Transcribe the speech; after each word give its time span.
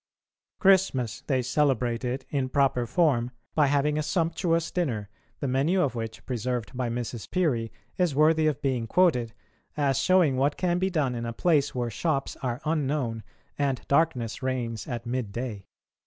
Christmas 0.59 1.21
they 1.27 1.43
celebrated 1.43 2.25
in 2.31 2.49
proper 2.49 2.87
form 2.87 3.29
by 3.53 3.67
having 3.67 3.99
a 3.99 4.01
sumptuous 4.01 4.71
dinner, 4.71 5.09
the 5.41 5.47
menu 5.47 5.79
of 5.79 5.93
which, 5.93 6.25
preserved 6.25 6.75
by 6.75 6.89
Mrs. 6.89 7.29
Peary, 7.29 7.71
is 7.99 8.15
worthy 8.15 8.47
of 8.47 8.63
being 8.63 8.87
quoted, 8.87 9.31
as 9.77 9.99
showing 9.99 10.37
what 10.37 10.57
can 10.57 10.79
be 10.79 10.89
done 10.89 11.13
in 11.13 11.27
a 11.27 11.33
place 11.33 11.75
where 11.75 11.91
shops 11.91 12.35
are 12.41 12.59
unknown 12.65 13.21
and 13.59 13.87
darkness 13.87 14.41
reigns 14.41 14.87
at 14.87 15.05
midday. 15.05 15.67